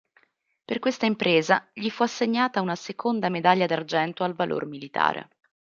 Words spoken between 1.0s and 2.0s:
impresa gli